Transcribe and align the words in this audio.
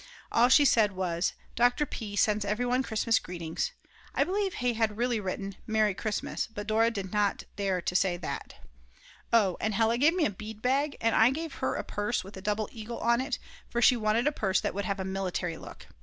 All 0.31 0.49
she 0.49 0.65
said 0.65 0.93
was: 0.93 1.33
"Dr. 1.55 1.85
P. 1.85 2.15
sends 2.15 2.43
everyone 2.43 2.81
Christmas 2.81 3.19
greetings; 3.19 3.69
I 4.15 4.23
believe 4.23 4.55
he 4.55 4.73
had 4.73 4.97
really 4.97 5.19
written: 5.19 5.57
Merry 5.67 5.93
Christmas," 5.93 6.47
but 6.47 6.65
Dora 6.65 6.89
did 6.89 7.13
not 7.13 7.43
dare 7.55 7.81
to 7.83 7.95
say 7.95 8.17
that. 8.17 8.55
Oh, 9.31 9.57
and 9.61 9.75
Hella 9.75 9.99
gave 9.99 10.15
me 10.15 10.25
a 10.25 10.31
bead 10.31 10.59
bag, 10.59 10.97
and 11.01 11.15
I 11.15 11.29
gave 11.29 11.53
her 11.61 11.75
a 11.75 11.83
purse 11.83 12.23
with 12.23 12.33
the 12.33 12.41
double 12.41 12.67
eagle 12.71 12.97
on 12.97 13.21
it, 13.21 13.37
for 13.69 13.79
she 13.79 13.95
wanted 13.95 14.25
a 14.25 14.31
purse 14.31 14.59
that 14.61 14.73
would 14.73 14.85
have 14.85 14.99
a 14.99 15.05
military 15.05 15.57
look. 15.57 15.85